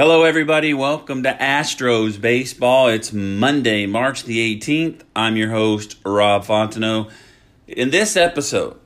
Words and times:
Hello, 0.00 0.22
everybody. 0.22 0.72
Welcome 0.72 1.24
to 1.24 1.34
Astros 1.34 2.18
Baseball. 2.18 2.88
It's 2.88 3.12
Monday, 3.12 3.84
March 3.84 4.24
the 4.24 4.56
18th. 4.56 5.02
I'm 5.14 5.36
your 5.36 5.50
host, 5.50 5.96
Rob 6.06 6.46
Fontenot. 6.46 7.10
In 7.66 7.90
this 7.90 8.16
episode, 8.16 8.80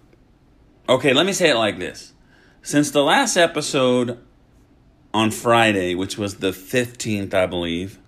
okay, 0.89 1.13
let 1.13 1.25
me 1.25 1.33
say 1.33 1.51
it 1.51 1.55
like 1.55 1.79
this. 1.79 2.15
Since 2.63 2.91
the 2.91 3.05
last 3.05 3.37
episode 3.37 4.19
on 5.15 5.31
Friday, 5.31 5.95
which 5.95 6.19
was 6.19 6.39
the 6.39 6.51
15th, 6.51 7.33
I 7.33 7.47
believe, 7.47 8.01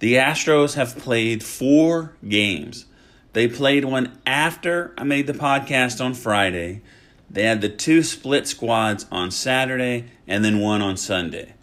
the 0.00 0.14
Astros 0.14 0.74
have 0.74 0.98
played 0.98 1.44
four 1.44 2.16
games. 2.26 2.86
They 3.32 3.46
played 3.46 3.84
one 3.84 4.18
after 4.26 4.92
I 4.98 5.04
made 5.04 5.28
the 5.28 5.34
podcast 5.34 6.04
on 6.04 6.14
Friday. 6.14 6.82
They 7.30 7.44
had 7.44 7.60
the 7.60 7.68
two 7.68 8.02
split 8.02 8.48
squads 8.48 9.06
on 9.12 9.30
Saturday 9.30 10.06
and 10.26 10.44
then 10.44 10.58
one 10.58 10.82
on 10.82 10.96
Sunday. 10.96 11.54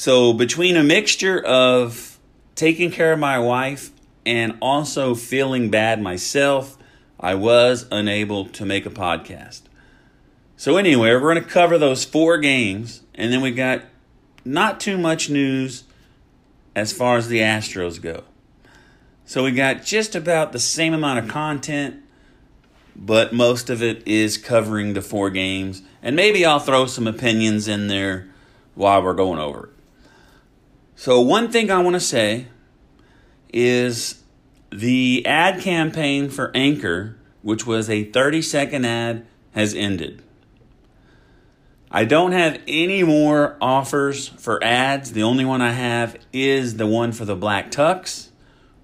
So, 0.00 0.32
between 0.32 0.76
a 0.76 0.84
mixture 0.84 1.44
of 1.44 2.20
taking 2.54 2.92
care 2.92 3.12
of 3.12 3.18
my 3.18 3.40
wife 3.40 3.90
and 4.24 4.56
also 4.62 5.16
feeling 5.16 5.70
bad 5.70 6.00
myself, 6.00 6.78
I 7.18 7.34
was 7.34 7.84
unable 7.90 8.44
to 8.44 8.64
make 8.64 8.86
a 8.86 8.90
podcast. 8.90 9.62
So, 10.56 10.76
anyway, 10.76 11.10
we're 11.10 11.34
going 11.34 11.42
to 11.42 11.50
cover 11.50 11.78
those 11.78 12.04
four 12.04 12.38
games, 12.38 13.02
and 13.16 13.32
then 13.32 13.40
we 13.40 13.50
got 13.50 13.82
not 14.44 14.78
too 14.78 14.98
much 14.98 15.30
news 15.30 15.82
as 16.76 16.92
far 16.92 17.16
as 17.16 17.26
the 17.26 17.40
Astros 17.40 18.00
go. 18.00 18.22
So, 19.24 19.42
we 19.42 19.50
got 19.50 19.82
just 19.82 20.14
about 20.14 20.52
the 20.52 20.60
same 20.60 20.94
amount 20.94 21.18
of 21.18 21.28
content, 21.28 21.96
but 22.94 23.32
most 23.32 23.68
of 23.68 23.82
it 23.82 24.06
is 24.06 24.38
covering 24.38 24.92
the 24.92 25.02
four 25.02 25.28
games, 25.28 25.82
and 26.04 26.14
maybe 26.14 26.46
I'll 26.46 26.60
throw 26.60 26.86
some 26.86 27.08
opinions 27.08 27.66
in 27.66 27.88
there 27.88 28.28
while 28.76 29.02
we're 29.02 29.12
going 29.14 29.40
over 29.40 29.64
it. 29.64 29.77
So, 31.00 31.20
one 31.20 31.52
thing 31.52 31.70
I 31.70 31.80
want 31.80 31.94
to 31.94 32.00
say 32.00 32.48
is 33.52 34.20
the 34.72 35.24
ad 35.24 35.60
campaign 35.60 36.28
for 36.28 36.50
Anchor, 36.56 37.16
which 37.40 37.64
was 37.64 37.88
a 37.88 38.02
30 38.02 38.42
second 38.42 38.84
ad, 38.84 39.24
has 39.52 39.76
ended. 39.76 40.20
I 41.88 42.04
don't 42.04 42.32
have 42.32 42.60
any 42.66 43.04
more 43.04 43.56
offers 43.60 44.26
for 44.26 44.62
ads. 44.64 45.12
The 45.12 45.22
only 45.22 45.44
one 45.44 45.62
I 45.62 45.70
have 45.70 46.16
is 46.32 46.78
the 46.78 46.86
one 46.88 47.12
for 47.12 47.24
the 47.24 47.36
Black 47.36 47.70
Tux, 47.70 48.30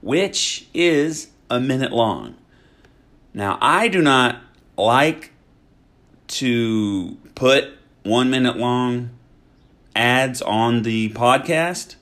which 0.01 0.69
is 0.73 1.33
a 1.51 1.59
minute 1.59 1.91
long. 1.91 2.37
Now, 3.35 3.59
I 3.61 3.89
do 3.89 4.01
not 4.01 4.41
like 4.79 5.33
to 6.29 7.19
put 7.35 7.71
one 8.05 8.31
minute 8.31 8.57
long 8.57 9.11
ads 9.97 10.41
on 10.43 10.83
the 10.83 11.09
podcast 11.11 11.97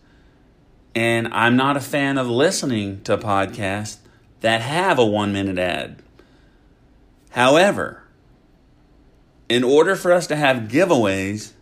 and 0.94 1.32
I'm 1.32 1.56
not 1.56 1.76
a 1.76 1.80
fan 1.80 2.18
of 2.18 2.28
listening 2.28 3.02
to 3.02 3.16
podcasts 3.16 3.98
that 4.40 4.60
have 4.60 4.98
a 4.98 5.06
one 5.06 5.32
minute 5.32 5.58
ad. 5.58 6.02
However, 7.30 8.02
in 9.48 9.64
order 9.64 9.96
for 9.96 10.12
us 10.12 10.26
to 10.28 10.36
have 10.36 10.68
giveaways, 10.68 11.52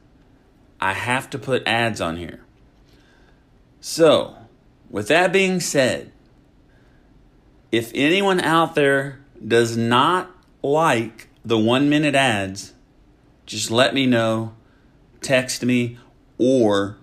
I 0.81 0.95
have 0.95 1.31
to 1.31 1.39
put 1.39 1.67
ads 1.67 2.01
on 2.01 2.17
here. 2.17 2.41
So, 3.81 4.37
with 4.91 5.09
that 5.09 5.33
being 5.33 5.61
said, 5.61 6.13
if 7.71 7.93
anyone 7.95 8.41
out 8.41 8.75
there 8.75 9.21
does 9.47 9.77
not 9.77 10.31
like 10.63 11.29
the 11.45 11.59
one 11.59 11.89
minute 11.89 12.15
ads, 12.15 12.75
just 13.47 13.71
let 13.71 13.95
me 13.95 14.07
know, 14.07 14.55
text 15.21 15.65
me, 15.65 15.99
or 16.39 16.97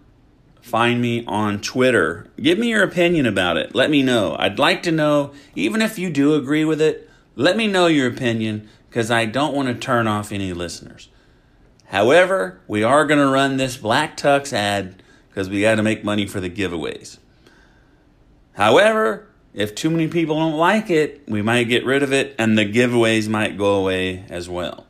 find 0.67 1.01
me 1.01 1.23
on 1.25 1.61
Twitter. 1.61 2.27
Give 2.41 2.59
me 2.59 2.69
your 2.69 2.83
opinion 2.83 3.25
about 3.25 3.57
it. 3.57 3.73
Let 3.73 3.89
me 3.89 4.03
know. 4.03 4.35
I'd 4.37 4.59
like 4.59 4.83
to 4.83 4.91
know, 4.91 5.33
even 5.55 5.81
if 5.81 5.97
you 5.97 6.09
do 6.09 6.35
agree 6.35 6.65
with 6.65 6.81
it, 6.81 7.09
let 7.35 7.55
me 7.55 7.67
know 7.67 7.87
your 7.87 8.07
opinion 8.07 8.67
because 8.89 9.09
I 9.09 9.25
don't 9.25 9.55
want 9.55 9.69
to 9.69 9.75
turn 9.75 10.07
off 10.07 10.31
any 10.31 10.53
listeners. 10.53 11.09
However, 11.85 12.59
we 12.67 12.83
are 12.83 13.05
going 13.05 13.19
to 13.19 13.27
run 13.27 13.57
this 13.57 13.77
Black 13.77 14.17
Tux 14.17 14.51
ad 14.51 15.01
because 15.29 15.49
we 15.49 15.61
got 15.61 15.75
to 15.75 15.83
make 15.83 16.03
money 16.03 16.27
for 16.27 16.41
the 16.41 16.49
giveaways. 16.49 17.17
However, 18.53 19.29
if 19.53 19.73
too 19.73 19.89
many 19.89 20.07
people 20.07 20.35
don't 20.35 20.57
like 20.57 20.89
it, 20.89 21.21
we 21.27 21.41
might 21.41 21.65
get 21.65 21.85
rid 21.85 22.03
of 22.03 22.11
it 22.11 22.35
and 22.37 22.57
the 22.57 22.69
giveaways 22.69 23.29
might 23.29 23.57
go 23.57 23.75
away 23.75 24.25
as 24.29 24.49
well. 24.49 24.85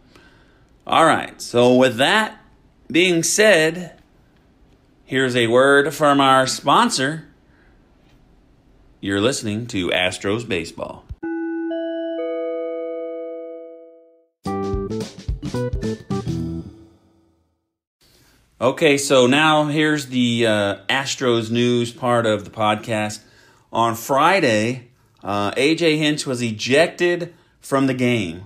All 0.87 1.05
right, 1.05 1.39
so 1.41 1.75
with 1.75 1.97
that 1.97 2.41
being 2.89 3.21
said, 3.21 3.96
Here's 5.07 5.37
a 5.37 5.47
word 5.47 5.93
from 5.93 6.19
our 6.19 6.45
sponsor. 6.47 7.29
You're 8.99 9.21
listening 9.21 9.65
to 9.67 9.87
Astros 9.87 10.45
Baseball. 10.45 11.05
Okay, 18.59 18.97
so 18.97 19.27
now 19.27 19.67
here's 19.67 20.07
the 20.07 20.45
uh, 20.45 20.75
Astros 20.89 21.49
news 21.49 21.93
part 21.93 22.25
of 22.25 22.43
the 22.43 22.51
podcast. 22.51 23.21
On 23.71 23.95
Friday, 23.95 24.89
uh, 25.23 25.51
AJ 25.51 25.99
Hinch 25.99 26.27
was 26.27 26.41
ejected 26.41 27.33
from 27.61 27.87
the 27.87 27.93
game 27.93 28.45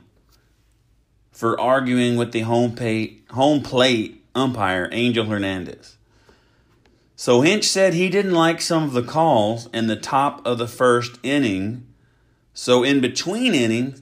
for 1.31 1.59
arguing 1.59 2.17
with 2.17 2.33
the 2.33 2.41
home, 2.41 2.75
home 3.31 3.63
plate 3.63 4.23
umpire, 4.35 4.87
Angel 4.91 5.25
Hernandez. 5.25 5.97
So 7.21 7.41
Hinch 7.41 7.65
said 7.65 7.93
he 7.93 8.09
didn't 8.09 8.33
like 8.33 8.59
some 8.61 8.81
of 8.81 8.93
the 8.93 9.03
calls 9.03 9.69
in 9.71 9.85
the 9.85 9.95
top 9.95 10.43
of 10.43 10.57
the 10.57 10.67
first 10.67 11.19
inning. 11.21 11.85
So 12.51 12.81
in 12.81 12.99
between 12.99 13.53
innings, 13.53 14.01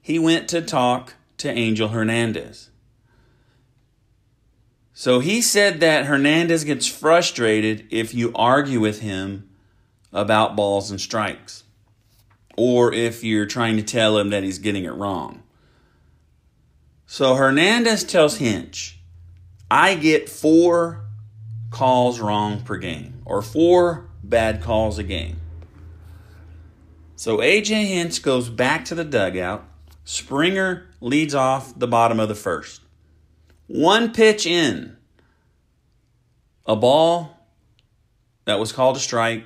he 0.00 0.18
went 0.18 0.48
to 0.48 0.62
talk 0.62 1.12
to 1.36 1.50
Angel 1.50 1.88
Hernandez. 1.88 2.70
So 4.94 5.18
he 5.18 5.42
said 5.42 5.80
that 5.80 6.06
Hernandez 6.06 6.64
gets 6.64 6.86
frustrated 6.86 7.86
if 7.90 8.14
you 8.14 8.32
argue 8.34 8.80
with 8.80 9.00
him 9.00 9.50
about 10.10 10.56
balls 10.56 10.90
and 10.90 10.98
strikes, 10.98 11.64
or 12.56 12.94
if 12.94 13.22
you're 13.22 13.44
trying 13.44 13.76
to 13.76 13.82
tell 13.82 14.16
him 14.16 14.30
that 14.30 14.42
he's 14.42 14.58
getting 14.58 14.84
it 14.84 14.94
wrong. 14.94 15.42
So 17.04 17.34
Hernandez 17.34 18.04
tells 18.04 18.38
Hinch, 18.38 18.98
I 19.70 19.96
get 19.96 20.30
four 20.30 21.02
calls 21.72 22.20
wrong 22.20 22.62
per 22.62 22.76
game, 22.76 23.22
or 23.24 23.42
four 23.42 24.08
bad 24.22 24.62
calls 24.62 24.98
a 24.98 25.02
game. 25.02 25.38
So 27.16 27.38
AJ 27.38 27.86
Hinch 27.86 28.22
goes 28.22 28.48
back 28.48 28.84
to 28.86 28.94
the 28.94 29.04
dugout. 29.04 29.64
Springer 30.04 30.88
leads 31.00 31.34
off 31.34 31.78
the 31.78 31.88
bottom 31.88 32.20
of 32.20 32.28
the 32.28 32.34
first. 32.34 32.82
One 33.66 34.12
pitch 34.12 34.46
in, 34.46 34.96
a 36.66 36.76
ball 36.76 37.38
that 38.44 38.58
was 38.58 38.72
called 38.72 38.96
a 38.96 39.00
strike 39.00 39.44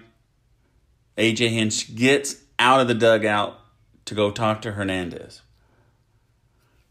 AJ 1.17 1.51
Hinch 1.51 1.95
gets 1.95 2.43
out 2.59 2.81
of 2.81 2.89
the 2.89 2.95
dugout 2.95 3.59
to 4.05 4.15
go 4.15 4.31
talk 4.31 4.63
to 4.63 4.73
Hernandez. 4.73 5.43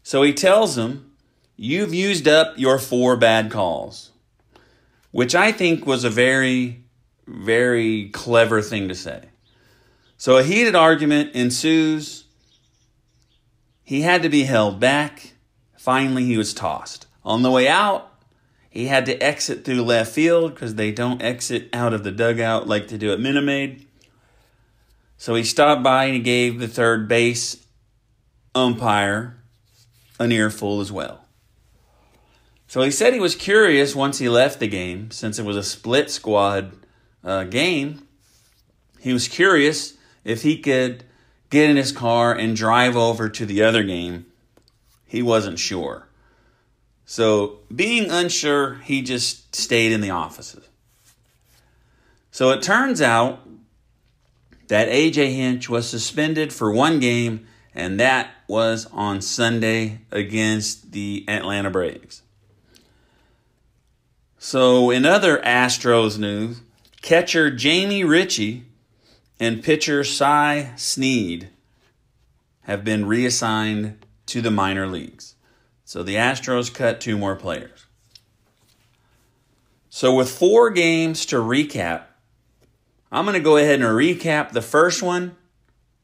So 0.02 0.22
he 0.22 0.32
tells 0.32 0.76
him, 0.76 1.12
You've 1.56 1.94
used 1.94 2.28
up 2.28 2.58
your 2.58 2.78
four 2.78 3.16
bad 3.16 3.50
calls, 3.50 4.10
which 5.16 5.34
I 5.34 5.50
think 5.50 5.86
was 5.86 6.04
a 6.04 6.10
very, 6.10 6.84
very 7.26 8.10
clever 8.10 8.60
thing 8.60 8.88
to 8.88 8.94
say. 8.94 9.30
So 10.18 10.36
a 10.36 10.42
heated 10.42 10.74
argument 10.74 11.34
ensues. 11.34 12.24
He 13.82 14.02
had 14.02 14.22
to 14.24 14.28
be 14.28 14.42
held 14.42 14.78
back. 14.78 15.32
Finally, 15.78 16.26
he 16.26 16.36
was 16.36 16.52
tossed. 16.52 17.06
On 17.24 17.40
the 17.40 17.50
way 17.50 17.66
out, 17.66 18.12
he 18.68 18.88
had 18.88 19.06
to 19.06 19.16
exit 19.16 19.64
through 19.64 19.80
left 19.84 20.12
field 20.12 20.52
because 20.52 20.74
they 20.74 20.92
don't 20.92 21.22
exit 21.22 21.70
out 21.72 21.94
of 21.94 22.04
the 22.04 22.12
dugout 22.12 22.68
like 22.68 22.88
they 22.88 22.98
do 22.98 23.10
at 23.10 23.18
Minute. 23.18 23.86
So 25.16 25.34
he 25.34 25.44
stopped 25.44 25.82
by 25.82 26.04
and 26.04 26.16
he 26.16 26.20
gave 26.20 26.60
the 26.60 26.68
third 26.68 27.08
base 27.08 27.66
umpire 28.54 29.42
an 30.20 30.30
earful 30.30 30.82
as 30.82 30.92
well. 30.92 31.25
So 32.68 32.82
he 32.82 32.90
said 32.90 33.12
he 33.12 33.20
was 33.20 33.36
curious 33.36 33.94
once 33.94 34.18
he 34.18 34.28
left 34.28 34.58
the 34.58 34.66
game, 34.66 35.10
since 35.10 35.38
it 35.38 35.44
was 35.44 35.56
a 35.56 35.62
split 35.62 36.10
squad 36.10 36.72
uh, 37.22 37.44
game. 37.44 38.06
He 39.00 39.12
was 39.12 39.28
curious 39.28 39.94
if 40.24 40.42
he 40.42 40.58
could 40.58 41.04
get 41.50 41.70
in 41.70 41.76
his 41.76 41.92
car 41.92 42.32
and 42.32 42.56
drive 42.56 42.96
over 42.96 43.28
to 43.28 43.46
the 43.46 43.62
other 43.62 43.84
game. 43.84 44.26
He 45.06 45.22
wasn't 45.22 45.58
sure. 45.58 46.08
So, 47.04 47.60
being 47.74 48.10
unsure, 48.10 48.74
he 48.82 49.00
just 49.00 49.54
stayed 49.54 49.92
in 49.92 50.00
the 50.00 50.10
offices. 50.10 50.68
So 52.32 52.50
it 52.50 52.62
turns 52.62 53.00
out 53.00 53.48
that 54.68 54.88
AJ 54.88 55.34
Hinch 55.36 55.68
was 55.70 55.88
suspended 55.88 56.52
for 56.52 56.72
one 56.72 56.98
game, 56.98 57.46
and 57.74 57.98
that 58.00 58.30
was 58.48 58.86
on 58.92 59.22
Sunday 59.22 60.00
against 60.10 60.92
the 60.92 61.24
Atlanta 61.28 61.70
Braves. 61.70 62.22
So, 64.48 64.90
in 64.92 65.04
other 65.04 65.38
Astros 65.38 66.20
news, 66.20 66.60
catcher 67.02 67.50
Jamie 67.50 68.04
Ritchie 68.04 68.62
and 69.40 69.60
pitcher 69.60 70.04
Cy 70.04 70.70
Sneed 70.76 71.48
have 72.60 72.84
been 72.84 73.06
reassigned 73.06 74.06
to 74.26 74.40
the 74.40 74.52
minor 74.52 74.86
leagues. 74.86 75.34
So 75.84 76.04
the 76.04 76.14
Astros 76.14 76.72
cut 76.72 77.00
two 77.00 77.18
more 77.18 77.34
players. 77.34 77.86
So, 79.90 80.14
with 80.14 80.30
four 80.30 80.70
games 80.70 81.26
to 81.26 81.36
recap, 81.38 82.04
I'm 83.10 83.24
going 83.24 83.34
to 83.34 83.40
go 83.40 83.56
ahead 83.56 83.80
and 83.80 83.88
recap 83.88 84.52
the 84.52 84.62
first 84.62 85.02
one, 85.02 85.34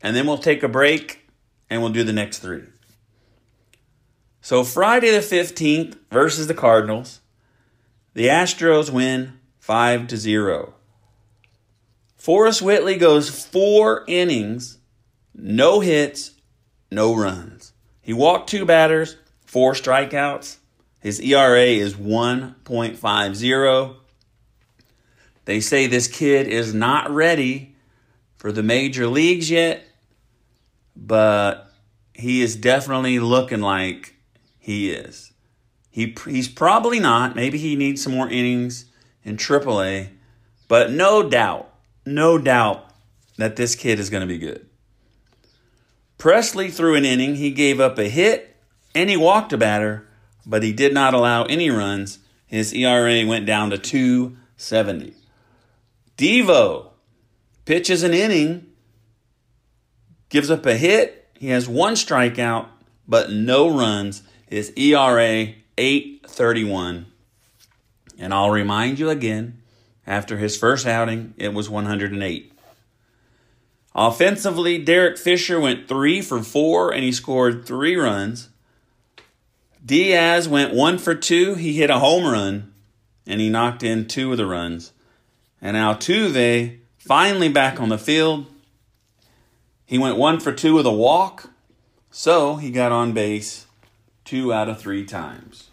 and 0.02 0.16
then 0.16 0.26
we'll 0.26 0.36
take 0.36 0.64
a 0.64 0.68
break 0.68 1.30
and 1.70 1.80
we'll 1.80 1.92
do 1.92 2.02
the 2.02 2.12
next 2.12 2.38
three. 2.38 2.64
So, 4.40 4.64
Friday 4.64 5.12
the 5.12 5.18
15th 5.18 5.96
versus 6.10 6.48
the 6.48 6.54
Cardinals, 6.54 7.20
the 8.14 8.26
Astros 8.26 8.90
win 8.90 9.38
5 9.58 10.06
to 10.08 10.16
0. 10.16 10.74
Forrest 12.16 12.62
Whitley 12.62 12.96
goes 12.96 13.28
four 13.28 14.04
innings, 14.06 14.78
no 15.34 15.80
hits, 15.80 16.32
no 16.90 17.16
runs. 17.16 17.72
He 18.00 18.12
walked 18.12 18.48
two 18.48 18.64
batters, 18.64 19.16
four 19.44 19.72
strikeouts. 19.72 20.58
His 21.00 21.20
ERA 21.20 21.64
is 21.64 21.94
1.50. 21.94 23.96
They 25.44 25.60
say 25.60 25.88
this 25.88 26.06
kid 26.06 26.46
is 26.46 26.72
not 26.72 27.10
ready 27.10 27.74
for 28.36 28.52
the 28.52 28.62
major 28.62 29.08
leagues 29.08 29.50
yet, 29.50 29.84
but 30.94 31.72
he 32.14 32.42
is 32.42 32.54
definitely 32.54 33.18
looking 33.18 33.60
like 33.60 34.14
he 34.58 34.92
is. 34.92 35.31
He, 35.92 36.16
he's 36.26 36.48
probably 36.48 36.98
not. 36.98 37.36
Maybe 37.36 37.58
he 37.58 37.76
needs 37.76 38.02
some 38.02 38.14
more 38.14 38.28
innings 38.28 38.86
in 39.22 39.36
AAA, 39.36 40.08
but 40.66 40.90
no 40.90 41.22
doubt 41.28 41.72
no 42.04 42.38
doubt 42.38 42.90
that 43.36 43.56
this 43.56 43.74
kid 43.74 43.98
is 43.98 44.10
going 44.10 44.20
to 44.20 44.26
be 44.26 44.38
good. 44.38 44.66
Pressly 46.18 46.72
threw 46.72 46.94
an 46.94 47.04
inning. 47.04 47.36
He 47.36 47.50
gave 47.50 47.80
up 47.80 47.98
a 47.98 48.08
hit 48.08 48.56
and 48.94 49.10
he 49.10 49.16
walked 49.16 49.52
a 49.52 49.58
batter, 49.58 50.06
but 50.46 50.62
he 50.62 50.72
did 50.72 50.92
not 50.92 51.14
allow 51.14 51.44
any 51.44 51.70
runs. 51.70 52.18
His 52.46 52.72
ERA 52.72 53.26
went 53.26 53.46
down 53.46 53.70
to 53.70 53.78
270. 53.78 55.14
Devo 56.16 56.90
pitches 57.64 58.02
an 58.02 58.12
inning, 58.12 58.66
gives 60.28 60.50
up 60.50 60.66
a 60.66 60.76
hit. 60.76 61.30
He 61.34 61.48
has 61.48 61.68
one 61.68 61.94
strikeout, 61.94 62.68
but 63.08 63.30
no 63.30 63.74
runs. 63.76 64.22
His 64.46 64.72
ERA 64.76 65.54
831. 65.78 67.06
And 68.18 68.34
I'll 68.34 68.50
remind 68.50 68.98
you 68.98 69.10
again 69.10 69.62
after 70.06 70.36
his 70.36 70.56
first 70.56 70.86
outing, 70.86 71.34
it 71.36 71.54
was 71.54 71.70
108. 71.70 72.52
Offensively, 73.94 74.78
Derek 74.78 75.18
Fisher 75.18 75.60
went 75.60 75.86
three 75.86 76.22
for 76.22 76.42
four 76.42 76.92
and 76.92 77.04
he 77.04 77.12
scored 77.12 77.66
three 77.66 77.96
runs. 77.96 78.48
Diaz 79.84 80.48
went 80.48 80.72
one 80.72 80.98
for 80.98 81.14
two. 81.14 81.54
He 81.54 81.74
hit 81.74 81.90
a 81.90 81.98
home 81.98 82.24
run 82.24 82.72
and 83.26 83.40
he 83.40 83.50
knocked 83.50 83.82
in 83.82 84.06
two 84.06 84.32
of 84.32 84.38
the 84.38 84.46
runs. 84.46 84.92
And 85.60 85.76
Altuve 85.76 86.78
finally 86.98 87.48
back 87.48 87.80
on 87.80 87.88
the 87.88 87.98
field. 87.98 88.46
He 89.84 89.98
went 89.98 90.16
one 90.16 90.40
for 90.40 90.52
two 90.52 90.74
with 90.74 90.86
a 90.86 90.92
walk, 90.92 91.50
so 92.10 92.56
he 92.56 92.70
got 92.70 92.92
on 92.92 93.12
base 93.12 93.66
two 94.24 94.52
out 94.52 94.68
of 94.68 94.80
three 94.80 95.04
times. 95.04 95.70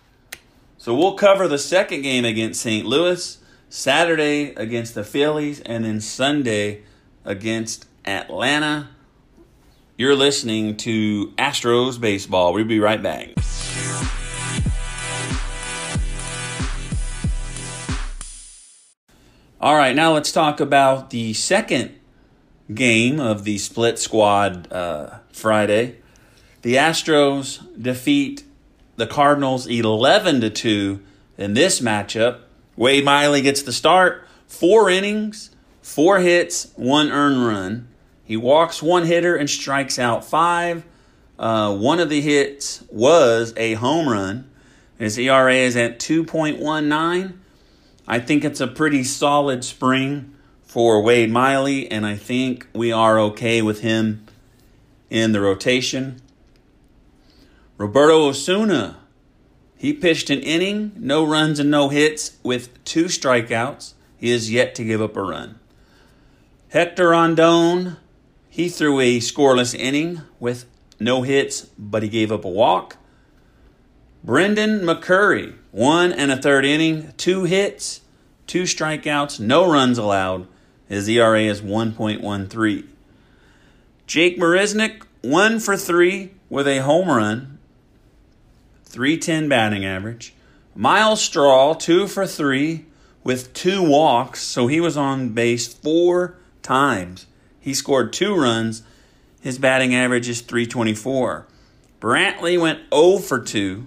So 0.77 0.95
we'll 0.95 1.15
cover 1.15 1.47
the 1.47 1.57
second 1.57 2.01
game 2.03 2.25
against 2.25 2.61
St. 2.61 2.85
Louis 2.85 3.39
Saturday 3.69 4.53
against 4.55 4.95
the 4.95 5.03
Phillies, 5.03 5.61
and 5.61 5.85
then 5.85 6.01
Sunday 6.01 6.81
against 7.23 7.85
Atlanta. 8.03 8.89
You're 9.95 10.15
listening 10.15 10.75
to 10.77 11.27
Astros 11.37 12.01
Baseball. 12.01 12.53
We'll 12.53 12.65
be 12.65 12.79
right 12.79 13.01
back. 13.01 13.29
All 19.61 19.75
right, 19.75 19.95
now 19.95 20.13
let's 20.13 20.31
talk 20.31 20.59
about 20.59 21.09
the 21.09 21.33
second 21.33 21.95
game 22.73 23.19
of 23.19 23.43
the 23.43 23.57
split 23.57 23.99
squad 23.99 24.71
uh, 24.71 25.19
Friday. 25.33 25.98
The 26.61 26.75
Astros 26.75 27.65
defeat 27.81 28.43
the 28.97 29.07
Cardinals 29.07 29.65
11 29.65 30.41
to 30.41 30.49
2 30.49 30.99
in 31.37 31.53
this 31.53 31.79
matchup. 31.79 32.41
Wade 32.75 33.05
Miley 33.05 33.41
gets 33.41 33.61
the 33.61 33.71
start, 33.71 34.27
four 34.45 34.89
innings, 34.89 35.51
four 35.81 36.19
hits, 36.19 36.71
one 36.75 37.11
earned 37.11 37.45
run. 37.45 37.87
He 38.25 38.35
walks 38.35 38.83
one 38.83 39.05
hitter 39.05 39.37
and 39.37 39.49
strikes 39.49 39.97
out 39.97 40.25
five. 40.25 40.83
Uh, 41.37 41.75
one 41.75 42.01
of 42.01 42.09
the 42.09 42.19
hits 42.19 42.83
was 42.91 43.53
a 43.55 43.75
home 43.75 44.09
run. 44.09 44.49
His 44.97 45.17
ERA 45.17 45.53
is 45.55 45.77
at 45.77 45.97
2.19. 45.99 47.37
I 48.05 48.19
think 48.19 48.43
it's 48.43 48.59
a 48.59 48.67
pretty 48.67 49.05
solid 49.05 49.63
spring 49.63 50.35
for 50.63 51.01
Wade 51.01 51.31
Miley, 51.31 51.89
and 51.89 52.05
I 52.05 52.17
think 52.17 52.67
we 52.73 52.91
are 52.91 53.17
okay 53.19 53.61
with 53.61 53.79
him 53.79 54.25
in 55.09 55.31
the 55.31 55.39
rotation. 55.39 56.21
Roberto 57.79 58.27
Osuna 58.27 58.97
he 59.79 59.93
pitched 59.93 60.29
an 60.29 60.41
inning, 60.41 60.91
no 60.97 61.25
runs 61.25 61.57
and 61.57 61.71
no 61.71 61.87
hits, 61.87 62.37
with 62.43 62.83
two 62.83 63.05
strikeouts. 63.05 63.93
He 64.17 64.29
is 64.29 64.51
yet 64.51 64.75
to 64.75 64.83
give 64.83 65.01
up 65.01 65.15
a 65.15 65.21
run. 65.21 65.57
Hector 66.67 67.07
Rondon, 67.11 67.95
he 68.49 68.67
threw 68.67 68.99
a 68.99 69.19
scoreless 69.19 69.73
inning 69.73 70.23
with 70.37 70.65
no 70.99 71.21
hits, 71.21 71.69
but 71.77 72.03
he 72.03 72.09
gave 72.09 72.29
up 72.29 72.43
a 72.43 72.49
walk. 72.49 72.97
Brendan 74.21 74.81
McCurry, 74.81 75.55
one 75.71 76.11
and 76.11 76.29
a 76.29 76.35
third 76.35 76.65
inning, 76.65 77.13
two 77.15 77.45
hits, 77.45 78.01
two 78.47 78.63
strikeouts, 78.63 79.39
no 79.39 79.71
runs 79.71 79.97
allowed. 79.97 80.45
His 80.89 81.07
ERA 81.07 81.43
is 81.43 81.61
1.13. 81.61 82.85
Jake 84.05 84.37
Marisnick, 84.37 85.03
one 85.21 85.61
for 85.61 85.77
three 85.77 86.33
with 86.49 86.67
a 86.67 86.79
home 86.79 87.07
run 87.07 87.58
310 88.89 89.47
batting 89.47 89.85
average. 89.85 90.33
Myles 90.75 91.21
Straw, 91.21 91.73
two 91.73 92.07
for 92.07 92.25
three 92.25 92.85
with 93.23 93.53
two 93.53 93.83
walks, 93.83 94.41
so 94.41 94.67
he 94.67 94.79
was 94.79 94.97
on 94.97 95.29
base 95.29 95.71
four 95.71 96.37
times. 96.61 97.27
He 97.59 97.73
scored 97.73 98.11
two 98.11 98.35
runs. 98.35 98.81
His 99.41 99.59
batting 99.59 99.93
average 99.93 100.27
is 100.27 100.41
324. 100.41 101.47
Brantley 102.01 102.59
went 102.59 102.79
0 102.93 103.19
for 103.19 103.39
2. 103.39 103.85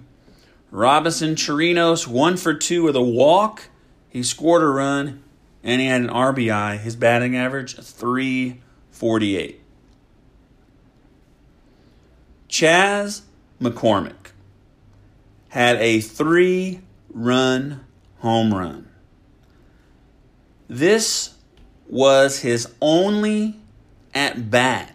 Robinson 0.71 1.35
Chirinos 1.35 2.07
1 2.07 2.37
for 2.37 2.55
2 2.55 2.85
with 2.85 2.97
a 2.97 3.03
walk. 3.03 3.69
He 4.09 4.23
scored 4.23 4.63
a 4.63 4.67
run. 4.67 5.23
and 5.65 5.81
he 5.81 5.87
had 5.87 6.03
an 6.03 6.09
RBI. 6.09 6.79
His 6.79 6.97
batting 6.97 7.37
average 7.37 7.77
348. 7.77 9.61
Chas 12.49 13.23
McCormick 13.61 14.32
had 15.53 15.77
a 15.83 16.01
three 16.01 16.81
run 17.11 17.85
home 18.21 18.55
run. 18.55 18.89
This 20.67 21.35
was 21.87 22.39
his 22.39 22.73
only 22.81 23.61
at 24.15 24.51
bat 24.51 24.95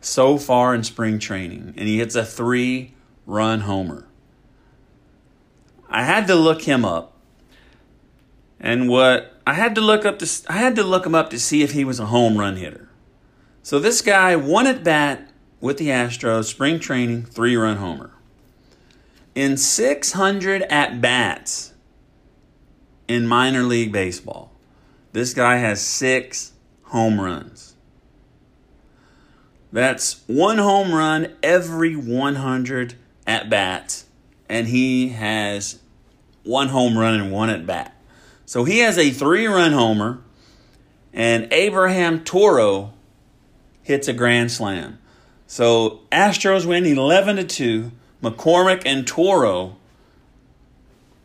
so 0.00 0.38
far 0.38 0.72
in 0.72 0.84
spring 0.84 1.18
training, 1.18 1.74
and 1.76 1.88
he 1.88 1.98
hits 1.98 2.14
a 2.14 2.24
three 2.24 2.94
run 3.26 3.62
homer. 3.62 4.06
I 5.88 6.04
had 6.04 6.28
to 6.28 6.36
look 6.36 6.62
him 6.62 6.84
up. 6.84 7.16
And 8.60 8.88
what 8.88 9.40
I 9.44 9.54
had 9.54 9.74
to 9.74 9.80
look 9.80 10.04
up 10.04 10.20
to 10.20 10.42
I 10.48 10.58
had 10.58 10.76
to 10.76 10.84
look 10.84 11.04
him 11.04 11.16
up 11.16 11.28
to 11.30 11.40
see 11.40 11.64
if 11.64 11.72
he 11.72 11.84
was 11.84 11.98
a 11.98 12.06
home 12.06 12.38
run 12.38 12.54
hitter. 12.54 12.88
So 13.64 13.80
this 13.80 14.00
guy 14.00 14.36
won 14.36 14.68
at 14.68 14.84
bat 14.84 15.28
with 15.60 15.78
the 15.78 15.88
Astros, 15.88 16.44
spring 16.44 16.78
training, 16.78 17.24
three 17.24 17.56
run 17.56 17.78
homer. 17.78 18.12
In 19.34 19.56
600 19.56 20.62
at 20.62 21.00
bats 21.00 21.72
in 23.06 23.26
minor 23.26 23.62
league 23.62 23.92
baseball, 23.92 24.52
this 25.12 25.34
guy 25.34 25.56
has 25.56 25.80
six 25.80 26.52
home 26.84 27.20
runs. 27.20 27.76
That's 29.72 30.22
one 30.26 30.58
home 30.58 30.92
run 30.92 31.36
every 31.42 31.94
100 31.94 32.94
at 33.26 33.48
bats, 33.48 34.06
and 34.48 34.66
he 34.66 35.10
has 35.10 35.78
one 36.42 36.68
home 36.68 36.98
run 36.98 37.14
and 37.14 37.30
one 37.30 37.50
at 37.50 37.66
bat. 37.66 37.96
So 38.46 38.64
he 38.64 38.80
has 38.80 38.98
a 38.98 39.10
three 39.10 39.46
run 39.46 39.72
homer, 39.72 40.18
and 41.12 41.46
Abraham 41.52 42.24
Toro 42.24 42.92
hits 43.82 44.08
a 44.08 44.12
grand 44.12 44.50
slam. 44.50 44.98
So 45.46 46.00
Astros 46.10 46.66
win 46.66 46.84
11 46.84 47.36
to 47.36 47.44
2. 47.44 47.92
McCormick 48.22 48.82
and 48.84 49.06
Toro 49.06 49.76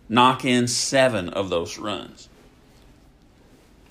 knock 0.08 0.46
in 0.46 0.68
seven 0.68 1.30
of 1.30 1.50
those 1.50 1.78
runs. 1.78 2.30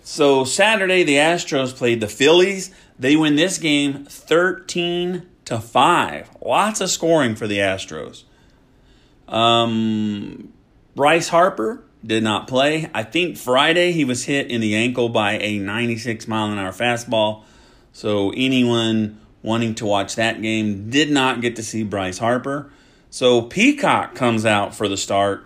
So 0.02 0.44
Saturday 0.44 1.02
the 1.02 1.16
Astros 1.16 1.74
played 1.74 2.00
the 2.00 2.08
Phillies. 2.08 2.70
They 2.98 3.16
win 3.16 3.36
this 3.36 3.58
game 3.58 4.04
13 4.04 5.26
to 5.46 5.60
5. 5.60 6.30
Lots 6.42 6.80
of 6.80 6.90
scoring 6.90 7.34
for 7.34 7.46
the 7.46 7.58
Astros. 7.58 8.24
Um, 9.26 10.52
Bryce 10.94 11.28
Harper 11.28 11.82
did 12.04 12.22
not 12.22 12.46
play. 12.46 12.90
I 12.92 13.02
think 13.02 13.36
Friday 13.36 13.92
he 13.92 14.04
was 14.04 14.24
hit 14.24 14.50
in 14.50 14.60
the 14.60 14.74
ankle 14.76 15.08
by 15.08 15.38
a 15.38 15.58
96 15.58 16.28
mile 16.28 16.50
an 16.50 16.58
hour 16.58 16.72
fastball. 16.72 17.42
So 17.92 18.30
anyone 18.36 19.20
wanting 19.42 19.74
to 19.76 19.86
watch 19.86 20.16
that 20.16 20.42
game 20.42 20.90
did 20.90 21.10
not 21.10 21.40
get 21.40 21.56
to 21.56 21.62
see 21.62 21.82
Bryce 21.82 22.18
Harper. 22.18 22.70
So 23.14 23.42
Peacock 23.42 24.16
comes 24.16 24.44
out 24.44 24.74
for 24.74 24.88
the 24.88 24.96
start. 24.96 25.44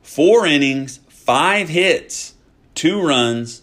Four 0.00 0.46
innings, 0.46 0.98
five 1.10 1.68
hits, 1.68 2.32
two 2.74 3.02
runs, 3.02 3.60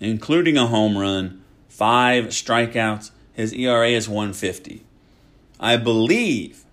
including 0.00 0.56
a 0.56 0.66
home 0.66 0.98
run, 0.98 1.44
five 1.68 2.24
strikeouts. 2.30 3.12
His 3.32 3.52
ERA 3.52 3.90
is 3.90 4.08
150. 4.08 4.84
I 5.60 5.76
believe, 5.76 6.64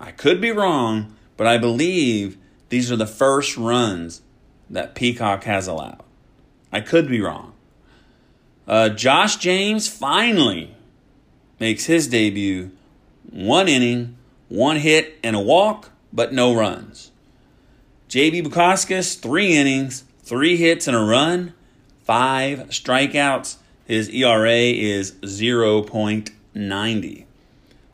I 0.00 0.12
could 0.12 0.40
be 0.40 0.52
wrong, 0.52 1.16
but 1.36 1.48
I 1.48 1.58
believe 1.58 2.38
these 2.68 2.92
are 2.92 2.96
the 2.96 3.04
first 3.04 3.56
runs 3.56 4.22
that 4.70 4.94
Peacock 4.94 5.42
has 5.42 5.66
allowed. 5.66 6.04
I 6.70 6.82
could 6.82 7.08
be 7.08 7.20
wrong. 7.20 7.52
Uh, 8.68 8.90
Josh 8.90 9.38
James 9.38 9.88
finally 9.88 10.76
makes 11.58 11.86
his 11.86 12.06
debut. 12.06 12.70
One 13.28 13.66
inning, 13.66 14.18
one 14.52 14.76
hit, 14.76 15.18
and 15.24 15.34
a 15.34 15.40
walk, 15.40 15.88
but 16.12 16.34
no 16.34 16.54
runs. 16.54 17.10
JB 18.10 18.44
Bukauskas, 18.44 19.18
three 19.18 19.54
innings, 19.54 20.04
three 20.22 20.58
hits, 20.58 20.86
and 20.86 20.94
a 20.94 21.00
run, 21.00 21.54
five 22.04 22.58
strikeouts. 22.68 23.56
His 23.86 24.10
ERA 24.10 24.52
is 24.52 25.12
0.90. 25.22 27.24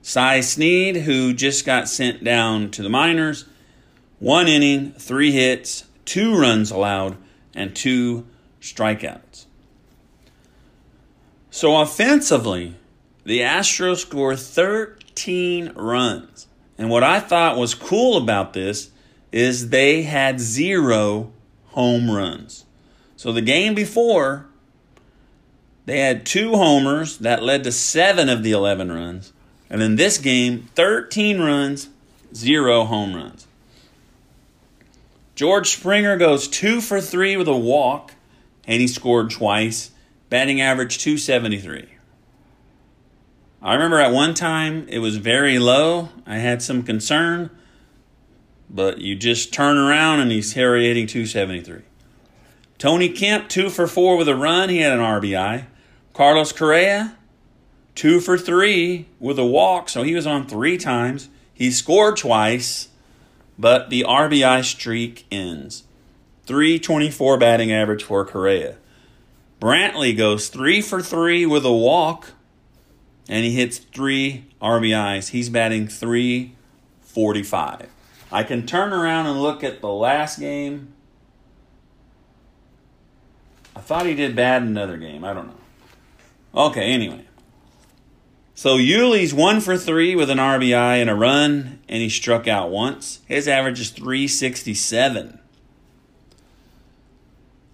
Cy 0.03 0.41
Sneed, 0.41 0.97
who 0.97 1.33
just 1.33 1.65
got 1.65 1.89
sent 1.89 2.25
down 2.25 2.73
to 2.73 2.83
the 2.83 2.89
minors, 2.89 3.45
one 4.19 4.49
inning, 4.49 4.91
three 4.93 5.31
hits, 5.31 5.85
two 6.05 6.37
runs 6.37 6.73
allowed, 6.73 7.17
and 7.55 7.77
two 7.77 8.27
strikeouts. 8.61 9.45
So 11.53 11.81
offensively, 11.81 12.75
the 13.23 13.41
Astros 13.41 13.99
score 13.99 14.35
13 14.35 15.73
runs. 15.77 16.48
And 16.79 16.89
what 16.89 17.03
I 17.03 17.19
thought 17.19 17.59
was 17.59 17.75
cool 17.75 18.17
about 18.17 18.53
this 18.53 18.91
is 19.33 19.69
they 19.69 20.03
had 20.03 20.41
zero 20.41 21.33
home 21.67 22.11
runs. 22.11 22.65
So 23.17 23.33
the 23.33 23.43
game 23.43 23.75
before, 23.75 24.47
they 25.87 25.99
had 25.99 26.25
two 26.25 26.53
homers 26.53 27.19
that 27.19 27.43
led 27.43 27.65
to 27.65 27.73
seven 27.73 28.29
of 28.29 28.43
the 28.43 28.53
11 28.53 28.93
runs. 28.93 29.33
And 29.69 29.83
in 29.83 29.97
this 29.97 30.19
game, 30.19 30.69
13 30.77 31.41
runs, 31.41 31.89
zero 32.35 32.85
home 32.85 33.15
runs. 33.15 33.47
George 35.35 35.69
Springer 35.69 36.17
goes 36.17 36.49
two 36.49 36.81
for 36.81 37.01
three 37.01 37.37
with 37.37 37.49
a 37.49 37.57
walk, 37.57 38.15
and 38.67 38.81
he 38.81 38.89
scored 38.89 39.31
twice. 39.31 39.91
Batting 40.31 40.61
average 40.61 40.99
273. 40.99 41.98
I 43.63 43.75
remember 43.75 43.99
at 43.99 44.13
one 44.13 44.35
time 44.35 44.87
it 44.89 44.99
was 44.99 45.17
very 45.17 45.59
low. 45.59 46.11
I 46.27 46.39
had 46.39 46.63
some 46.63 46.83
concern, 46.83 47.51
but 48.71 48.99
you 48.99 49.17
just 49.17 49.53
turn 49.53 49.77
around 49.77 50.21
and 50.21 50.31
he's 50.31 50.53
hitting 50.53 51.07
273. 51.07 51.83
Tony 52.79 53.09
Kemp, 53.09 53.49
two 53.49 53.71
for 53.71 53.87
four 53.87 54.17
with 54.17 54.29
a 54.29 54.37
run. 54.37 54.69
He 54.69 54.79
had 54.79 54.93
an 54.93 55.01
RBI. 55.01 55.67
Carlos 56.15 56.53
Correa, 56.53 57.17
two 57.95 58.21
for 58.21 58.39
three 58.39 59.07
with 59.19 59.39
a 59.39 59.45
walk, 59.45 59.89
so 59.89 60.03
he 60.03 60.15
was 60.15 60.27
on 60.27 60.47
three 60.47 60.77
times. 60.79 61.29
He 61.53 61.71
scored 61.71 62.17
twice 62.17 62.89
but 63.59 63.91
the 63.91 64.05
RBI 64.09 64.65
streak 64.65 65.27
ends. 65.31 65.83
324 66.47 67.37
batting 67.39 67.73
average 67.73 68.05
for 68.05 68.25
Correa. 68.25 68.77
Brantley 69.61 70.17
goes 70.17 70.49
three 70.49 70.81
for 70.81 71.03
three 71.03 71.45
with 71.45 71.65
a 71.65 71.73
walk, 71.73 72.31
and 73.29 73.45
he 73.45 73.53
hits 73.53 73.79
three 73.79 74.47
RBIs. 74.61 75.31
He's 75.31 75.51
batting 75.51 75.89
345. 75.89 77.89
I 78.31 78.43
can 78.43 78.67
turn 78.67 78.93
around 78.93 79.27
and 79.27 79.41
look 79.41 79.63
at 79.63 79.81
the 79.81 79.89
last 79.89 80.41
game. 80.41 80.95
I 83.77 83.81
thought 83.81 84.07
he 84.07 84.15
did 84.15 84.35
bad 84.35 84.63
in 84.63 84.69
another 84.69 84.97
game. 84.97 85.25
I 85.25 85.33
don't 85.33 85.47
know. 85.47 85.55
Okay, 86.55 86.93
anyway. 86.93 87.25
So 88.55 88.77
Yuli's 88.77 89.33
one 89.33 89.61
for 89.61 89.77
three 89.77 90.17
with 90.17 90.31
an 90.31 90.39
RBI 90.39 91.01
and 91.01 91.09
a 91.09 91.15
run, 91.15 91.79
and 91.89 92.03
he 92.03 92.09
struck 92.09 92.49
out 92.49 92.71
once. 92.71 93.21
His 93.27 93.47
average 93.47 93.79
is 93.79 93.91
367. 93.91 95.39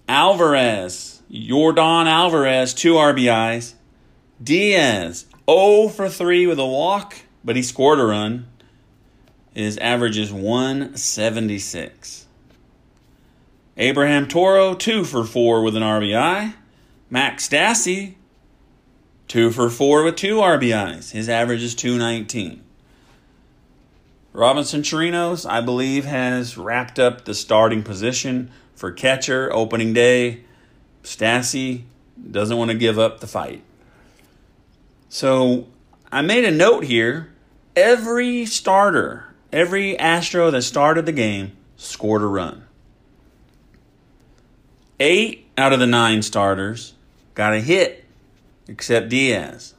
Alvarez, 0.06 1.22
Yordan 1.30 2.06
Alvarez, 2.06 2.74
two 2.74 2.94
RBIs. 2.94 3.72
Diaz, 4.44 5.26
0 5.50 5.88
for 5.88 6.08
3 6.08 6.46
with 6.46 6.58
a 6.58 6.66
walk, 6.66 7.16
but 7.42 7.56
he 7.56 7.62
scored 7.62 7.98
a 7.98 8.04
run. 8.04 8.46
His 9.54 9.78
average 9.78 10.18
is 10.18 10.32
176. 10.32 12.26
Abraham 13.76 14.28
Toro, 14.28 14.74
2 14.74 15.04
for 15.04 15.24
4 15.24 15.62
with 15.62 15.76
an 15.76 15.82
RBI. 15.82 16.54
Max 17.10 17.48
Stassi, 17.48 18.14
Two 19.26 19.50
for 19.50 19.70
four 19.70 20.04
with 20.04 20.16
two 20.16 20.36
RBIs. 20.36 21.12
His 21.12 21.28
average 21.28 21.62
is 21.62 21.74
219. 21.74 22.62
Robinson 24.32 24.82
Chirinos, 24.82 25.48
I 25.48 25.60
believe, 25.60 26.04
has 26.04 26.58
wrapped 26.58 26.98
up 26.98 27.24
the 27.24 27.34
starting 27.34 27.82
position 27.82 28.50
for 28.74 28.92
catcher 28.92 29.52
opening 29.52 29.92
day. 29.92 30.44
Stassi 31.02 31.82
doesn't 32.30 32.56
want 32.56 32.70
to 32.70 32.76
give 32.76 32.98
up 32.98 33.20
the 33.20 33.26
fight. 33.26 33.62
So 35.08 35.66
I 36.10 36.22
made 36.22 36.44
a 36.44 36.50
note 36.50 36.84
here. 36.84 37.30
Every 37.76 38.46
starter, 38.46 39.34
every 39.52 39.98
Astro 39.98 40.50
that 40.50 40.62
started 40.62 41.06
the 41.06 41.12
game 41.12 41.56
scored 41.76 42.22
a 42.22 42.26
run. 42.26 42.64
Eight 45.00 45.46
out 45.58 45.72
of 45.72 45.80
the 45.80 45.86
nine 45.86 46.22
starters 46.22 46.94
got 47.34 47.52
a 47.52 47.60
hit 47.60 48.04
except 48.68 49.08
Diaz. 49.08 49.74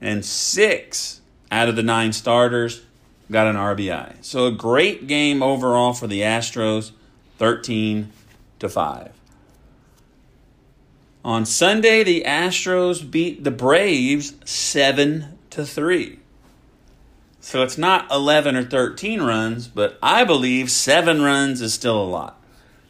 And 0.00 0.24
six 0.24 1.22
out 1.50 1.68
of 1.68 1.76
the 1.76 1.82
nine 1.82 2.12
starters 2.12 2.82
got 3.30 3.46
an 3.46 3.56
RBI. 3.56 4.22
So 4.22 4.46
a 4.46 4.52
great 4.52 5.06
game 5.06 5.42
overall 5.42 5.94
for 5.94 6.06
the 6.06 6.20
Astros, 6.20 6.90
13 7.38 8.12
to 8.58 8.68
5. 8.68 9.13
On 11.24 11.46
Sunday, 11.46 12.04
the 12.04 12.22
Astros 12.26 13.10
beat 13.10 13.44
the 13.44 13.50
Braves 13.50 14.34
7 14.44 15.38
to 15.50 15.64
3. 15.64 16.18
So 17.40 17.62
it's 17.62 17.78
not 17.78 18.10
11 18.10 18.56
or 18.56 18.64
13 18.64 19.22
runs, 19.22 19.66
but 19.66 19.98
I 20.02 20.24
believe 20.24 20.70
7 20.70 21.22
runs 21.22 21.62
is 21.62 21.72
still 21.72 22.00
a 22.00 22.04
lot. 22.04 22.38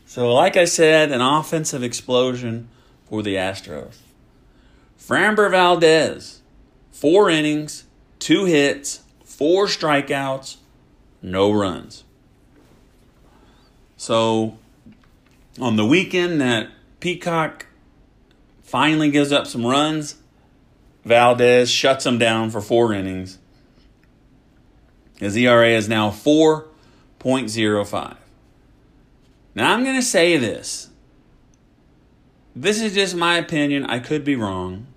So 0.06 0.32
like 0.32 0.56
I 0.56 0.64
said, 0.64 1.12
an 1.12 1.20
offensive 1.20 1.84
explosion 1.84 2.68
for 3.08 3.22
the 3.22 3.36
Astros. 3.36 3.98
Framber 4.98 5.50
Valdez, 5.50 6.40
4 6.90 7.30
innings, 7.30 7.84
2 8.18 8.46
hits, 8.46 9.02
4 9.24 9.66
strikeouts, 9.66 10.56
no 11.22 11.52
runs. 11.52 12.02
So 13.96 14.58
on 15.60 15.76
the 15.76 15.86
weekend 15.86 16.40
that 16.40 16.70
Peacock 16.98 17.66
finally 18.74 19.08
gives 19.08 19.30
up 19.30 19.46
some 19.46 19.64
runs, 19.64 20.16
Valdez 21.04 21.70
shuts 21.70 22.04
him 22.04 22.18
down 22.18 22.50
for 22.50 22.60
four 22.60 22.92
innings. 22.92 23.38
His 25.20 25.36
ERA 25.36 25.68
is 25.68 25.88
now 25.88 26.10
4.05. 26.10 28.16
Now 29.54 29.72
I'm 29.72 29.84
going 29.84 29.94
to 29.94 30.02
say 30.02 30.36
this. 30.38 30.88
This 32.56 32.80
is 32.80 32.94
just 32.94 33.14
my 33.14 33.36
opinion. 33.36 33.86
I 33.86 34.00
could 34.00 34.24
be 34.24 34.34
wrong. 34.34 34.88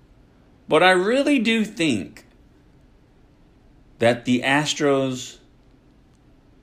But 0.66 0.82
I 0.82 0.90
really 0.90 1.38
do 1.38 1.64
think 1.64 2.26
that 4.00 4.24
the 4.24 4.40
Astros 4.40 5.38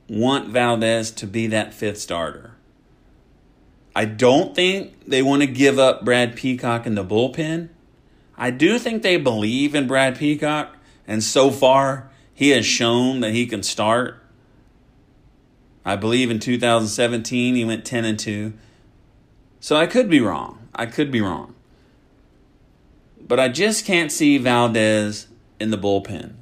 want 0.09 0.49
Valdez 0.49 1.11
to 1.11 1.25
be 1.25 1.47
that 1.47 1.73
fifth 1.73 1.99
starter. 1.99 2.55
I 3.95 4.03
don't 4.05 4.53
think 4.53 5.05
they 5.07 5.21
want 5.21 5.41
to 5.41 5.47
give 5.47 5.79
up 5.79 6.03
Brad 6.03 6.35
Peacock 6.35 6.85
in 6.85 6.95
the 6.95 7.05
bullpen. 7.05 7.69
I 8.37 8.51
do 8.51 8.77
think 8.77 9.01
they 9.01 9.15
believe 9.15 9.73
in 9.73 9.87
Brad 9.87 10.17
Peacock, 10.17 10.75
and 11.07 11.23
so 11.23 11.49
far 11.49 12.11
he 12.33 12.49
has 12.49 12.65
shown 12.65 13.21
that 13.21 13.31
he 13.31 13.47
can 13.47 13.63
start. 13.63 14.21
I 15.85 15.95
believe 15.95 16.29
in 16.29 16.39
2017 16.39 17.55
he 17.55 17.63
went 17.63 17.85
10 17.85 18.03
and 18.03 18.19
2. 18.19 18.53
So 19.61 19.77
I 19.77 19.87
could 19.87 20.09
be 20.09 20.19
wrong. 20.19 20.67
I 20.75 20.85
could 20.87 21.11
be 21.11 21.21
wrong. 21.21 21.55
But 23.25 23.39
I 23.39 23.47
just 23.47 23.85
can't 23.85 24.11
see 24.11 24.37
Valdez 24.37 25.27
in 25.59 25.71
the 25.71 25.77
bullpen. 25.77 26.33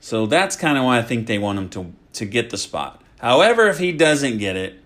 So 0.00 0.26
that's 0.26 0.56
kind 0.56 0.76
of 0.76 0.84
why 0.84 0.98
I 0.98 1.02
think 1.02 1.26
they 1.26 1.38
want 1.38 1.58
him 1.58 1.68
to 1.70 1.92
to 2.14 2.24
get 2.26 2.50
the 2.50 2.58
spot. 2.58 3.02
However, 3.18 3.68
if 3.68 3.78
he 3.78 3.90
doesn't 3.90 4.38
get 4.38 4.56
it, 4.56 4.83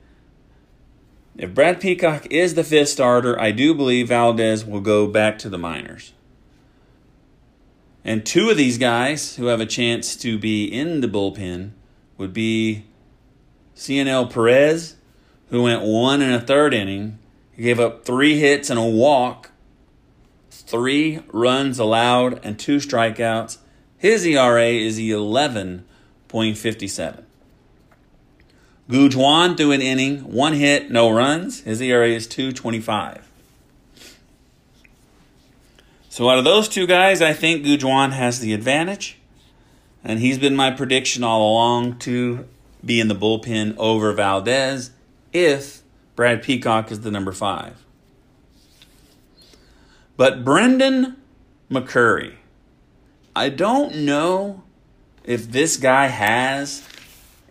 if 1.38 1.54
Brad 1.54 1.80
Peacock 1.80 2.26
is 2.30 2.54
the 2.54 2.64
fifth 2.64 2.88
starter, 2.88 3.40
I 3.40 3.52
do 3.52 3.72
believe 3.72 4.08
Valdez 4.08 4.64
will 4.64 4.80
go 4.80 5.06
back 5.06 5.38
to 5.38 5.48
the 5.48 5.56
minors. 5.56 6.12
And 8.04 8.26
two 8.26 8.50
of 8.50 8.56
these 8.56 8.76
guys 8.76 9.36
who 9.36 9.46
have 9.46 9.60
a 9.60 9.66
chance 9.66 10.16
to 10.16 10.38
be 10.38 10.64
in 10.64 11.00
the 11.00 11.06
bullpen 11.06 11.70
would 12.16 12.32
be 12.32 12.84
Cionel 13.76 14.26
Perez, 14.26 14.96
who 15.50 15.62
went 15.62 15.82
one 15.82 16.20
and 16.20 16.34
a 16.34 16.40
third 16.40 16.74
inning. 16.74 17.18
He 17.52 17.62
gave 17.62 17.78
up 17.78 18.04
three 18.04 18.38
hits 18.38 18.68
and 18.68 18.78
a 18.78 18.84
walk, 18.84 19.52
three 20.50 21.20
runs 21.28 21.78
allowed, 21.78 22.44
and 22.44 22.58
two 22.58 22.78
strikeouts. 22.78 23.58
His 23.96 24.26
ERA 24.26 24.66
is 24.66 24.98
11 24.98 25.84
0.57. 26.28 27.24
Gujuan 28.88 29.56
threw 29.56 29.72
an 29.72 29.82
inning, 29.82 30.32
one 30.32 30.54
hit, 30.54 30.90
no 30.90 31.10
runs. 31.10 31.60
His 31.60 31.80
ERA 31.80 32.08
is 32.08 32.26
2.25. 32.26 33.22
So 36.08 36.28
out 36.30 36.38
of 36.38 36.44
those 36.44 36.68
two 36.68 36.86
guys, 36.86 37.20
I 37.20 37.34
think 37.34 37.64
Gujuan 37.64 38.12
has 38.12 38.40
the 38.40 38.54
advantage. 38.54 39.18
And 40.02 40.20
he's 40.20 40.38
been 40.38 40.56
my 40.56 40.70
prediction 40.70 41.22
all 41.22 41.52
along 41.52 41.98
to 42.00 42.46
be 42.84 42.98
in 42.98 43.08
the 43.08 43.14
bullpen 43.14 43.76
over 43.76 44.12
Valdez 44.12 44.90
if 45.32 45.82
Brad 46.16 46.42
Peacock 46.42 46.90
is 46.90 47.02
the 47.02 47.10
number 47.10 47.32
five. 47.32 47.84
But 50.16 50.44
Brendan 50.44 51.16
McCurry, 51.70 52.36
I 53.36 53.50
don't 53.50 53.96
know 53.96 54.64
if 55.24 55.50
this 55.50 55.76
guy 55.76 56.06
has 56.06 56.88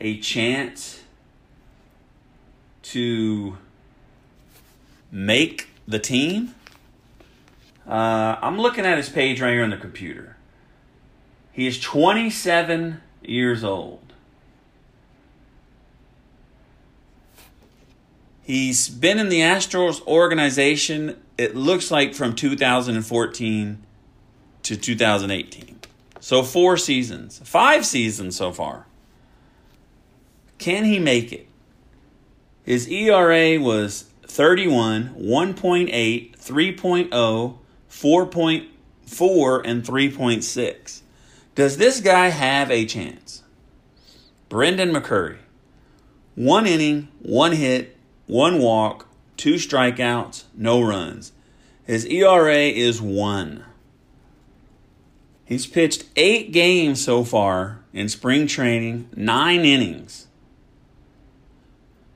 a 0.01 0.19
chance 0.19 0.96
to 2.91 3.57
make 5.11 5.67
the 5.87 5.99
team, 5.99 6.55
uh, 7.87 8.37
I'm 8.41 8.59
looking 8.59 8.85
at 8.85 8.97
his 8.97 9.09
page 9.09 9.41
right 9.41 9.51
here 9.51 9.63
on 9.63 9.71
the 9.71 9.77
computer. 9.77 10.37
He 11.51 11.67
is 11.67 11.79
27 11.79 13.01
years 13.23 13.63
old. 13.63 14.13
He's 18.43 18.87
been 18.87 19.19
in 19.19 19.27
the 19.27 19.41
Astros 19.41 20.05
organization, 20.07 21.21
it 21.37 21.55
looks 21.55 21.91
like 21.91 22.13
from 22.13 22.33
2014 22.33 23.83
to 24.63 24.77
2018. 24.77 25.79
So, 26.21 26.43
four 26.43 26.77
seasons, 26.77 27.41
five 27.43 27.85
seasons 27.85 28.37
so 28.37 28.53
far. 28.53 28.85
Can 30.57 30.85
he 30.85 30.99
make 30.99 31.33
it? 31.33 31.46
His 32.67 32.87
ERA 32.89 33.57
was 33.61 34.03
31, 34.23 35.15
1.8, 35.17 36.37
3.0, 36.37 37.57
4.4, 37.89 39.61
and 39.63 39.83
3.6. 39.85 41.01
Does 41.55 41.77
this 41.77 42.01
guy 42.01 42.27
have 42.27 42.69
a 42.69 42.85
chance? 42.85 43.43
Brendan 44.49 44.91
McCurry. 44.91 45.37
One 46.35 46.67
inning, 46.67 47.07
one 47.19 47.53
hit, 47.53 47.95
one 48.25 48.59
walk, 48.59 49.07
two 49.37 49.53
strikeouts, 49.53 50.43
no 50.53 50.81
runs. 50.81 51.31
His 51.85 52.03
ERA 52.03 52.53
is 52.53 53.01
one. 53.01 53.63
He's 55.45 55.65
pitched 55.65 56.03
eight 56.17 56.51
games 56.51 57.01
so 57.01 57.23
far 57.23 57.79
in 57.93 58.09
spring 58.09 58.45
training, 58.45 59.07
nine 59.15 59.61
innings. 59.61 60.26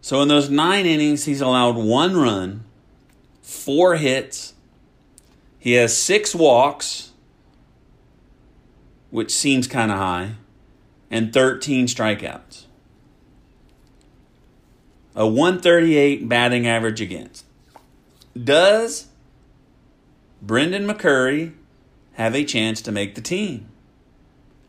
So 0.02 0.22
in 0.22 0.28
those 0.28 0.50
nine 0.50 0.88
innings, 0.88 1.26
he's 1.26 1.42
allowed 1.42 1.78
one 1.78 2.18
run, 2.18 2.66
four 3.44 3.96
hits. 3.96 4.56
He 5.60 5.74
has 5.74 5.96
six 5.96 6.34
walks, 6.34 7.12
which 9.12 9.32
seems 9.32 9.68
kind 9.68 9.92
of 9.92 10.00
high, 10.00 10.32
and 11.12 11.32
13 11.32 11.86
strikeouts. 11.86 12.66
A 15.16 15.28
138 15.28 16.28
batting 16.28 16.66
average 16.66 17.00
against. 17.00 17.46
Does 18.42 19.08
Brendan 20.42 20.88
McCurry 20.88 21.54
have 22.14 22.34
a 22.34 22.44
chance 22.44 22.82
to 22.82 22.92
make 22.92 23.14
the 23.14 23.22
team? 23.22 23.68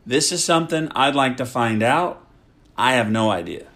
This 0.05 0.31
is 0.31 0.43
something 0.43 0.89
I'd 0.93 1.15
like 1.15 1.37
to 1.37 1.45
find 1.45 1.81
out. 1.81 2.23
I 2.77 2.93
have 2.93 3.09
no 3.09 3.31
idea. 3.31 3.67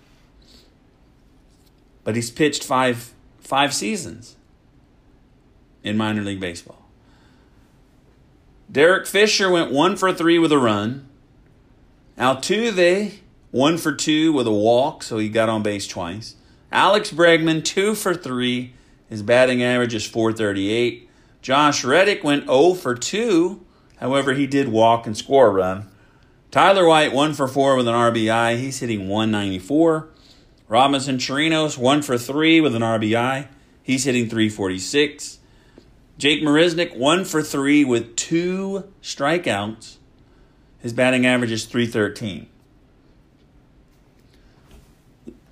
But 2.08 2.15
he's 2.15 2.32
pitched 2.32 2.63
five 2.63 3.13
five 3.41 3.74
seasons 3.74 4.38
in 5.84 5.98
minor 5.98 6.22
league 6.22 6.39
baseball. 6.39 6.88
Derek 8.72 9.06
Fisher 9.06 9.52
went 9.52 9.74
one 9.74 9.98
for 9.98 10.13
three 10.13 10.39
with 10.39 10.54
a 10.54 10.58
run. 10.58 11.06
Altuve 12.17 13.15
one 13.52 13.78
for 13.78 13.91
two 13.91 14.32
with 14.32 14.48
a 14.48 14.54
walk, 14.54 15.04
so 15.04 15.17
he 15.17 15.28
got 15.28 15.50
on 15.50 15.63
base 15.63 15.86
twice. 15.86 16.36
Alex 16.72 17.12
Bregman 17.12 17.65
two 17.65 17.93
for 17.93 18.13
three. 18.13 18.72
His 19.10 19.22
batting 19.22 19.62
average 19.62 19.93
is 19.93 20.06
438. 20.06 21.10
Josh 21.41 21.84
Reddick 21.84 22.24
went 22.24 22.46
0 22.46 22.76
for 22.76 22.96
2. 22.96 23.65
However, 23.98 24.34
he 24.34 24.48
did 24.48 24.70
walk 24.70 25.06
and 25.06 25.17
score 25.17 25.48
a 25.48 25.52
run. 25.52 25.89
Tyler 26.52 26.88
White 26.88 27.12
1 27.12 27.34
for 27.34 27.50
4 27.50 27.76
with 27.76 27.89
an 27.89 27.93
RBI. 27.93 28.58
He's 28.60 28.80
hitting 28.80 29.10
194. 29.10 30.08
Robinson 30.67 31.17
Chirinos 31.17 31.77
1 31.77 32.01
for 32.01 32.17
3 32.17 32.62
with 32.62 32.75
an 32.75 32.82
RBI. 32.82 33.47
He's 33.82 34.03
hitting 34.03 34.30
346. 34.30 35.39
Jake 36.17 36.41
Marisnick 36.41 36.95
1 36.95 37.25
for 37.25 37.41
3 37.41 37.86
with 37.86 38.15
two 38.15 38.91
strikeouts. 39.01 39.97
His 40.80 40.93
batting 40.93 41.25
average 41.25 41.51
is 41.51 41.65
313. 41.65 42.47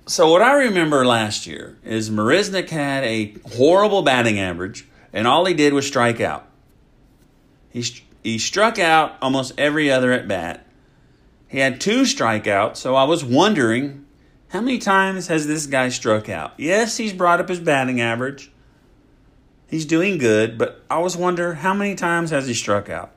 So, 0.08 0.30
what 0.30 0.42
I 0.42 0.52
remember 0.52 1.04
last 1.04 1.46
year 1.48 1.78
is 1.82 2.10
Marisnick 2.10 2.68
had 2.68 3.02
a 3.02 3.34
horrible 3.56 4.02
batting 4.02 4.38
average 4.38 4.86
and 5.12 5.26
all 5.26 5.44
he 5.46 5.54
did 5.54 5.72
was 5.72 5.86
strike 5.86 6.20
out. 6.20 6.46
He, 7.70 7.84
he 8.22 8.38
struck 8.38 8.78
out 8.78 9.16
almost 9.20 9.52
every 9.58 9.90
other 9.90 10.12
at 10.12 10.28
bat. 10.28 10.66
He 11.48 11.58
had 11.58 11.80
two 11.80 12.02
strikeouts, 12.02 12.76
so 12.76 12.94
I 12.94 13.04
was 13.04 13.24
wondering 13.24 14.05
how 14.48 14.60
many 14.60 14.78
times 14.78 15.28
has 15.28 15.46
this 15.46 15.66
guy 15.66 15.88
struck 15.88 16.28
out? 16.28 16.54
Yes, 16.56 16.96
he's 16.96 17.12
brought 17.12 17.40
up 17.40 17.48
his 17.48 17.60
batting 17.60 18.00
average, 18.00 18.50
He's 19.68 19.84
doing 19.84 20.18
good, 20.18 20.58
but 20.58 20.82
I 20.88 20.94
always 20.94 21.16
wonder 21.16 21.54
how 21.54 21.74
many 21.74 21.94
times 21.96 22.30
has 22.30 22.46
he 22.46 22.54
struck 22.54 22.88
out? 22.88 23.10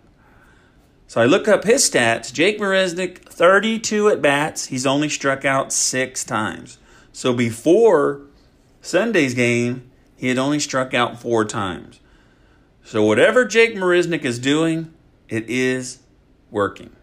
So 1.07 1.21
I 1.21 1.25
look 1.25 1.47
up 1.47 1.63
his 1.63 1.87
stats. 1.89 2.33
Jake 2.33 2.59
Marisnick, 2.59 3.19
32 3.19 4.09
at 4.09 4.21
bats. 4.21 4.67
He's 4.67 4.85
only 4.85 5.09
struck 5.09 5.45
out 5.45 5.71
six 5.71 6.23
times. 6.23 6.77
So 7.11 7.33
before 7.33 8.21
Sunday's 8.81 9.33
game, 9.33 9.91
he 10.15 10.27
had 10.27 10.37
only 10.37 10.59
struck 10.59 10.93
out 10.93 11.19
four 11.19 11.45
times. 11.45 11.99
So 12.83 13.03
whatever 13.03 13.45
Jake 13.45 13.75
Marisnick 13.75 14.23
is 14.23 14.39
doing, 14.39 14.93
it 15.27 15.47
is 15.49 15.99
working. 16.49 16.95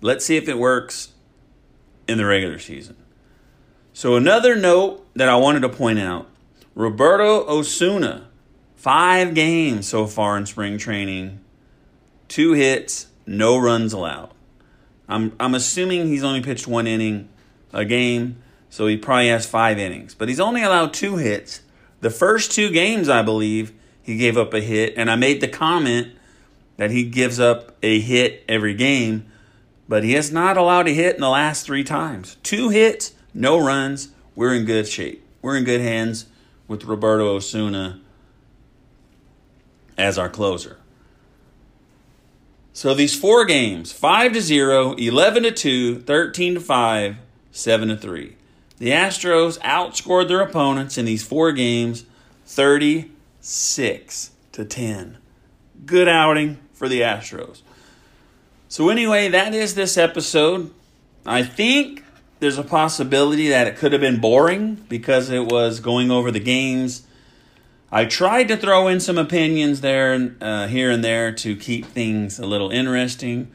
Let's 0.00 0.26
see 0.26 0.36
if 0.36 0.48
it 0.48 0.58
works 0.58 1.13
in 2.08 2.18
the 2.18 2.26
regular 2.26 2.58
season. 2.58 2.96
So 3.92 4.16
another 4.16 4.56
note 4.56 5.06
that 5.14 5.28
I 5.28 5.36
wanted 5.36 5.60
to 5.60 5.68
point 5.68 5.98
out 5.98 6.28
Roberto 6.74 7.46
Osuna, 7.48 8.28
five 8.74 9.34
games 9.34 9.86
so 9.86 10.06
far 10.06 10.36
in 10.36 10.46
spring 10.46 10.78
training, 10.78 11.40
two 12.28 12.52
hits, 12.52 13.06
no 13.26 13.56
runs 13.56 13.92
allowed. 13.92 14.30
I'm, 15.08 15.34
I'm 15.38 15.54
assuming 15.54 16.08
he's 16.08 16.24
only 16.24 16.42
pitched 16.42 16.66
one 16.66 16.86
inning 16.86 17.28
a 17.72 17.84
game, 17.84 18.42
so 18.70 18.86
he 18.86 18.96
probably 18.96 19.28
has 19.28 19.46
five 19.46 19.78
innings. 19.78 20.14
But 20.14 20.28
he's 20.28 20.40
only 20.40 20.62
allowed 20.62 20.92
two 20.92 21.16
hits. 21.16 21.60
The 22.00 22.10
first 22.10 22.52
two 22.52 22.70
games, 22.70 23.08
I 23.08 23.22
believe, 23.22 23.72
he 24.02 24.16
gave 24.16 24.36
up 24.36 24.52
a 24.54 24.60
hit, 24.60 24.94
and 24.96 25.10
I 25.10 25.16
made 25.16 25.40
the 25.40 25.48
comment 25.48 26.08
that 26.76 26.90
he 26.90 27.04
gives 27.04 27.38
up 27.38 27.76
a 27.82 28.00
hit 28.00 28.44
every 28.48 28.74
game, 28.74 29.26
but 29.88 30.04
he 30.04 30.12
has 30.12 30.32
not 30.32 30.56
allowed 30.56 30.88
a 30.88 30.92
hit 30.92 31.14
in 31.14 31.20
the 31.20 31.28
last 31.28 31.64
three 31.64 31.84
times. 31.84 32.36
Two 32.42 32.70
hits, 32.70 33.14
no 33.32 33.58
runs. 33.58 34.08
We're 34.34 34.54
in 34.54 34.64
good 34.64 34.88
shape. 34.88 35.24
We're 35.42 35.56
in 35.56 35.64
good 35.64 35.80
hands 35.80 36.26
with 36.66 36.84
Roberto 36.84 37.34
Osuna 37.36 38.00
as 39.96 40.18
our 40.18 40.28
closer. 40.28 40.78
So 42.72 42.92
these 42.92 43.14
four 43.14 43.44
games 43.44 43.92
5 43.92 44.32
to 44.32 44.40
0, 44.40 44.94
11 44.94 45.42
to 45.44 45.52
2, 45.52 46.00
13 46.00 46.54
to 46.54 46.60
5, 46.60 47.16
7 47.52 47.88
to 47.88 47.96
3. 47.96 48.36
The 48.78 48.90
Astros 48.90 49.60
outscored 49.60 50.26
their 50.26 50.40
opponents 50.40 50.98
in 50.98 51.04
these 51.04 51.22
four 51.22 51.52
games 51.52 52.04
36 52.46 54.30
to 54.52 54.64
10. 54.64 55.18
Good 55.86 56.08
outing 56.08 56.58
for 56.72 56.88
the 56.88 57.02
Astros. 57.02 57.62
So, 58.74 58.88
anyway, 58.88 59.28
that 59.28 59.54
is 59.54 59.76
this 59.76 59.96
episode. 59.96 60.72
I 61.24 61.44
think 61.44 62.02
there's 62.40 62.58
a 62.58 62.64
possibility 62.64 63.50
that 63.50 63.68
it 63.68 63.76
could 63.76 63.92
have 63.92 64.00
been 64.00 64.20
boring 64.20 64.84
because 64.88 65.30
it 65.30 65.46
was 65.46 65.78
going 65.78 66.10
over 66.10 66.32
the 66.32 66.40
games. 66.40 67.06
I 67.92 68.04
tried 68.06 68.48
to 68.48 68.56
throw 68.56 68.88
in 68.88 68.98
some 68.98 69.16
opinions 69.16 69.80
there, 69.80 70.34
uh, 70.40 70.66
here 70.66 70.90
and 70.90 71.04
there, 71.04 71.30
to 71.34 71.54
keep 71.54 71.86
things 71.86 72.40
a 72.40 72.46
little 72.46 72.68
interesting. 72.70 73.52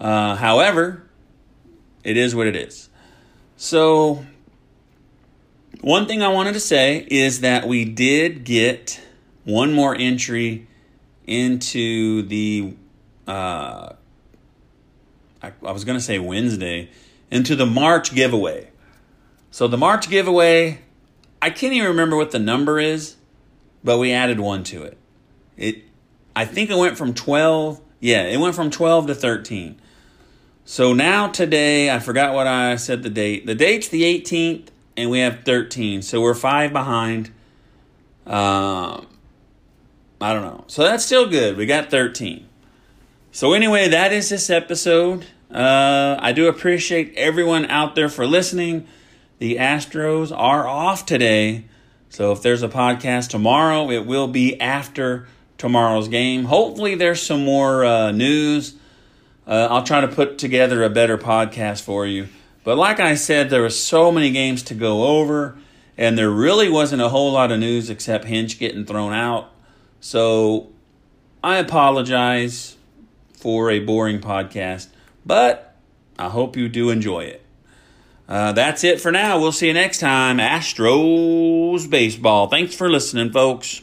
Uh, 0.00 0.36
however, 0.36 1.02
it 2.02 2.16
is 2.16 2.34
what 2.34 2.46
it 2.46 2.56
is. 2.56 2.88
So, 3.58 4.24
one 5.82 6.06
thing 6.06 6.22
I 6.22 6.28
wanted 6.28 6.54
to 6.54 6.60
say 6.60 7.06
is 7.10 7.42
that 7.42 7.68
we 7.68 7.84
did 7.84 8.44
get 8.44 9.02
one 9.44 9.74
more 9.74 9.94
entry 9.94 10.66
into 11.26 12.22
the 12.22 12.74
uh, 13.26 13.92
I, 15.42 15.52
I 15.64 15.72
was 15.72 15.84
going 15.84 15.98
to 15.98 16.04
say 16.04 16.18
Wednesday 16.18 16.90
into 17.30 17.56
the 17.56 17.66
March 17.66 18.14
giveaway. 18.14 18.70
So 19.50 19.68
the 19.68 19.76
March 19.76 20.08
giveaway, 20.08 20.80
I 21.40 21.50
can't 21.50 21.72
even 21.72 21.88
remember 21.88 22.16
what 22.16 22.30
the 22.30 22.38
number 22.38 22.78
is, 22.78 23.16
but 23.82 23.98
we 23.98 24.12
added 24.12 24.40
one 24.40 24.64
to 24.64 24.82
it. 24.82 24.98
It 25.56 25.82
I 26.34 26.44
think 26.44 26.68
it 26.68 26.76
went 26.76 26.98
from 26.98 27.14
12, 27.14 27.80
yeah, 28.00 28.24
it 28.24 28.38
went 28.38 28.54
from 28.54 28.70
12 28.70 29.06
to 29.06 29.14
13. 29.14 29.80
So 30.66 30.92
now 30.92 31.28
today, 31.28 31.90
I 31.90 31.98
forgot 31.98 32.34
what 32.34 32.46
I 32.46 32.76
said 32.76 33.02
the 33.02 33.08
date. 33.08 33.46
The 33.46 33.54
date's 33.54 33.88
the 33.88 34.02
18th 34.02 34.68
and 34.96 35.10
we 35.10 35.20
have 35.20 35.44
13. 35.44 36.02
So 36.02 36.20
we're 36.20 36.34
5 36.34 36.72
behind. 36.72 37.30
Um 38.26 39.06
I 40.20 40.32
don't 40.32 40.42
know. 40.42 40.64
So 40.66 40.82
that's 40.82 41.04
still 41.04 41.28
good. 41.28 41.56
We 41.56 41.66
got 41.66 41.90
13. 41.90 42.45
So, 43.36 43.52
anyway, 43.52 43.88
that 43.88 44.14
is 44.14 44.30
this 44.30 44.48
episode. 44.48 45.26
Uh, 45.50 46.16
I 46.18 46.32
do 46.32 46.48
appreciate 46.48 47.12
everyone 47.18 47.66
out 47.66 47.94
there 47.94 48.08
for 48.08 48.26
listening. 48.26 48.86
The 49.40 49.56
Astros 49.56 50.34
are 50.34 50.66
off 50.66 51.04
today. 51.04 51.66
So, 52.08 52.32
if 52.32 52.40
there's 52.40 52.62
a 52.62 52.68
podcast 52.68 53.28
tomorrow, 53.28 53.90
it 53.90 54.06
will 54.06 54.26
be 54.26 54.58
after 54.58 55.28
tomorrow's 55.58 56.08
game. 56.08 56.44
Hopefully, 56.44 56.94
there's 56.94 57.20
some 57.20 57.44
more 57.44 57.84
uh, 57.84 58.10
news. 58.10 58.74
Uh, 59.46 59.68
I'll 59.70 59.84
try 59.84 60.00
to 60.00 60.08
put 60.08 60.38
together 60.38 60.82
a 60.82 60.88
better 60.88 61.18
podcast 61.18 61.82
for 61.82 62.06
you. 62.06 62.28
But, 62.64 62.78
like 62.78 63.00
I 63.00 63.16
said, 63.16 63.50
there 63.50 63.60
were 63.60 63.68
so 63.68 64.10
many 64.10 64.30
games 64.30 64.62
to 64.62 64.74
go 64.74 65.04
over, 65.04 65.58
and 65.98 66.16
there 66.16 66.30
really 66.30 66.70
wasn't 66.70 67.02
a 67.02 67.10
whole 67.10 67.32
lot 67.32 67.52
of 67.52 67.60
news 67.60 67.90
except 67.90 68.24
Hinch 68.24 68.58
getting 68.58 68.86
thrown 68.86 69.12
out. 69.12 69.52
So, 70.00 70.70
I 71.44 71.58
apologize 71.58 72.75
for 73.46 73.70
a 73.70 73.78
boring 73.78 74.18
podcast, 74.18 74.88
but 75.24 75.76
I 76.18 76.28
hope 76.30 76.56
you 76.56 76.68
do 76.68 76.90
enjoy 76.90 77.20
it. 77.20 77.44
Uh, 78.28 78.50
that's 78.50 78.82
it 78.82 79.00
for 79.00 79.12
now. 79.12 79.38
We'll 79.38 79.52
see 79.52 79.68
you 79.68 79.72
next 79.72 80.00
time. 80.00 80.38
Astros 80.38 81.88
Baseball. 81.88 82.48
Thanks 82.48 82.74
for 82.74 82.90
listening, 82.90 83.30
folks. 83.30 83.82